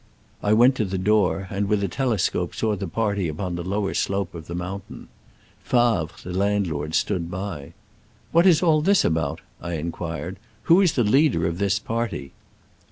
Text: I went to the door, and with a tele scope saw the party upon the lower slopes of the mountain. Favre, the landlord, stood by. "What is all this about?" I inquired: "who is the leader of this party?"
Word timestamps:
I 0.41 0.51
went 0.53 0.73
to 0.77 0.85
the 0.85 0.97
door, 0.97 1.45
and 1.51 1.67
with 1.69 1.83
a 1.83 1.87
tele 1.87 2.17
scope 2.17 2.55
saw 2.55 2.75
the 2.75 2.87
party 2.87 3.27
upon 3.27 3.53
the 3.53 3.63
lower 3.63 3.93
slopes 3.93 4.33
of 4.33 4.47
the 4.47 4.55
mountain. 4.55 5.09
Favre, 5.61 6.07
the 6.23 6.33
landlord, 6.33 6.95
stood 6.95 7.29
by. 7.29 7.73
"What 8.31 8.47
is 8.47 8.63
all 8.63 8.81
this 8.81 9.05
about?" 9.05 9.41
I 9.61 9.73
inquired: 9.73 10.37
"who 10.63 10.81
is 10.81 10.93
the 10.93 11.03
leader 11.03 11.45
of 11.45 11.59
this 11.59 11.77
party?" 11.77 12.31